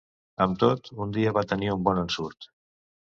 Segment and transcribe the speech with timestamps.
[0.45, 2.49] Amb tot, un dia va tenir un bon ensurt.